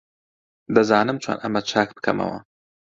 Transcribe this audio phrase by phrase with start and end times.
[0.77, 2.39] دەزانم چۆن ئەمە چاک بکەمەوە.